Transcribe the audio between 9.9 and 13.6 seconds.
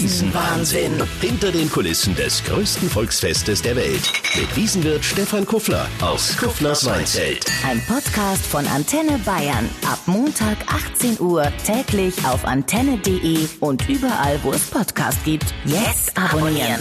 Montag 18 Uhr täglich auf antenne.de